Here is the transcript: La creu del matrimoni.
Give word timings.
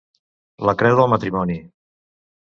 La 0.69 0.73
creu 0.81 0.95
del 0.99 1.11
matrimoni. 1.13 1.59